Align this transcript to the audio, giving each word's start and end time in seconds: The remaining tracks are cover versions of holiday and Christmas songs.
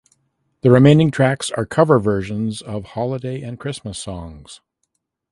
The 0.61 0.71
remaining 0.71 1.11
tracks 1.11 1.51
are 1.51 1.63
cover 1.67 1.99
versions 1.99 2.63
of 2.63 2.85
holiday 2.97 3.43
and 3.43 3.59
Christmas 3.59 3.99
songs. 3.99 4.59